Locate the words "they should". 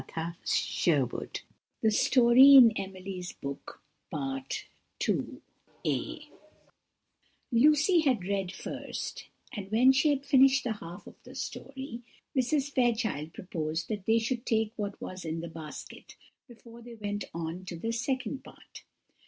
14.07-14.43